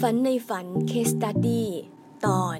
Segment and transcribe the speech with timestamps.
[0.00, 1.68] ฝันในฝันเคสตัดดี้
[2.26, 2.58] ตอน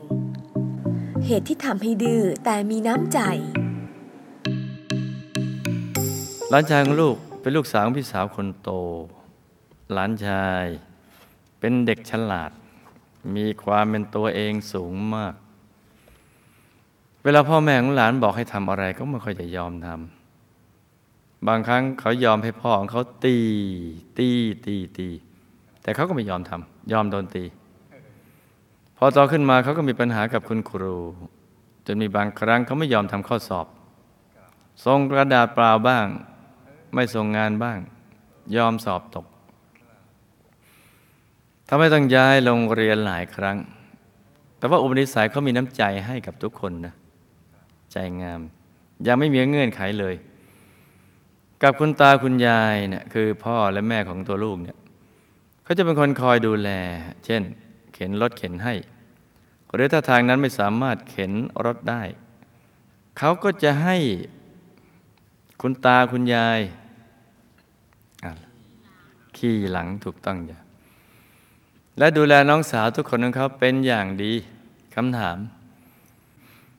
[1.27, 3.21] เหตุที่ทำให้ดื้อแต่มีน้ำใจ
[6.51, 8.71] หลานชายของลูกเป็นลูกสาวของพี่สาวคนโต
[9.93, 10.65] หลานชาย
[11.61, 12.51] เป็นเด็กฉลาด
[13.37, 15.35] มีความเป็นตัวเองสูงมาก
[17.25, 23.39] เวลาพ่อแม่ของหลานบอกให้ทำอะไรก็ไม่ค่อยจะยอมทำบางครั้งเขายอมให้พ่อของเขาตี
[24.19, 24.29] ตี
[24.67, 25.09] ตีตี
[25.89, 27.45] แต่เขาก็ไม่ยอมทำยอมโดนตี
[28.97, 30.97] พอโตขึ้นมาเขาก็มีปัญหากับคุณครู
[31.87, 33.67] จนมีบางครั้งเขาไม่ยอมทำข้อสอบ
[34.85, 36.07] ส่งกระดาษเปล่าบ้าง
[36.95, 37.79] ไม่ส่งงานบ้าง
[38.57, 39.27] ยอมสอบตก
[41.69, 43.57] ทำให้ต้องย้ายโรงเรียนหลายครั้ง
[44.59, 46.95] แต่ว่าอุปนิสัยเขามีน้ำใจให้กับทุกคนนะ
[47.93, 48.41] ใจงาม
[49.07, 50.15] ยังไม่มีเงื่อนไขเลย
[51.63, 54.79] กับคุณตาคุณยายเนี่ยคือพ่อและแม่ของตัวลูกเนี่ย
[55.69, 56.71] เขาจะเป็นคนคอยดูแล
[57.25, 57.43] เช่น
[57.95, 58.75] เข็นรถเข็นให้
[59.75, 61.33] หรือถ้าทางนั้นไม่สามารถเข็น
[61.65, 62.03] รถได้
[63.19, 63.97] เขาก็จะให้
[65.61, 66.61] คุณตาคุณยาย
[69.37, 70.59] ขี่หลังถูกต้องอย่า
[71.99, 74.33] และดูแลน้องสาวทุกคนของเขาเป็นอย่างดี
[74.95, 75.37] คำถาม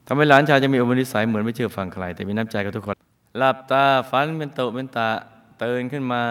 [0.06, 2.96] ทำให้หลานชายจะมีอุปนิสัยเหมือนไม่เชื่อฟังใคร แต่มีน้ำใจกับทุกคน
[3.38, 5.10] หลับตาฝันเป็นโตเป็นตา
[5.62, 6.24] ตื่นขึ้นมา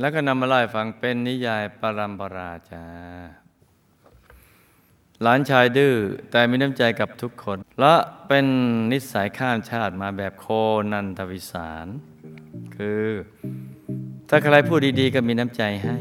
[0.00, 2.84] แล้วก็นำมาเล่าให้ฟังเป็นนิยายปรัมปราจา
[5.22, 5.94] หลานชายดื้อ
[6.30, 7.94] แต่มีน้ำใจกับทุกคน และ
[8.28, 8.46] เป็น
[8.92, 10.46] นิสัยข้ามชาติมาแบบโค
[10.92, 11.86] นันทวิสาร
[12.76, 13.04] คือ
[14.28, 15.98] ถ้าใครพูดดีๆ ก็มีน้ำใจให้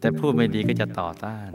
[0.00, 1.50] แต่พูดไม่ดีก็จะต่อต้าน